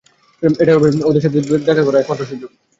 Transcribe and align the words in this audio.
এটাই 0.43 0.75
হবে 0.75 0.87
ওদেরকে 1.07 1.27
একসাথে 1.29 1.39
দেখার 1.67 1.99
একমাত্র 2.01 2.29
সুযোগ। 2.31 2.49